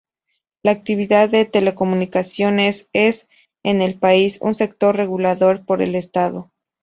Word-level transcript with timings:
La 0.63 0.71
actividad 0.71 1.29
de 1.29 1.45
telecomunicaciones 1.45 2.89
es, 2.91 3.27
en 3.61 3.83
el 3.83 3.99
país, 3.99 4.39
un 4.41 4.55
sector 4.55 4.95
regulado 4.97 5.63
por 5.63 5.83
el 5.83 5.93
Estado. 5.93 6.51